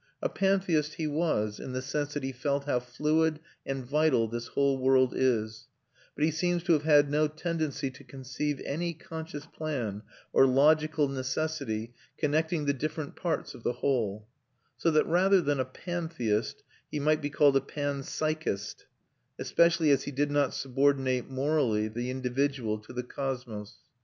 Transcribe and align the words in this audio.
A 0.19 0.29
pantheist 0.29 0.95
he 0.95 1.05
was 1.05 1.59
in 1.59 1.73
the 1.73 1.81
sense 1.83 2.15
that 2.15 2.23
he 2.23 2.31
felt 2.31 2.63
how 2.63 2.79
fluid 2.79 3.39
and 3.67 3.85
vital 3.85 4.27
this 4.27 4.47
whole 4.47 4.79
world 4.79 5.13
is; 5.15 5.67
but 6.15 6.23
he 6.25 6.31
seems 6.31 6.63
to 6.63 6.73
have 6.73 6.81
had 6.81 7.07
no 7.11 7.27
tendency 7.27 7.91
to 7.91 8.03
conceive 8.03 8.59
any 8.65 8.95
conscious 8.95 9.45
plan 9.45 10.01
or 10.33 10.47
logical 10.47 11.07
necessity 11.07 11.93
connecting 12.17 12.65
the 12.65 12.73
different 12.73 13.15
parts 13.15 13.53
of 13.53 13.61
the 13.61 13.73
whole; 13.73 14.27
so 14.75 14.89
that 14.89 15.05
rather 15.05 15.39
than 15.39 15.59
a 15.59 15.65
pantheist 15.65 16.63
he 16.89 16.99
might 16.99 17.21
be 17.21 17.29
called 17.29 17.55
a 17.55 17.61
panpsychist; 17.61 18.85
especially 19.37 19.91
as 19.91 20.05
he 20.05 20.11
did 20.11 20.31
not 20.31 20.55
subordinate 20.55 21.29
morally 21.29 21.87
the 21.87 22.09
individual 22.09 22.79
to 22.79 22.91
the 22.91 23.03
cosmos. 23.03 23.75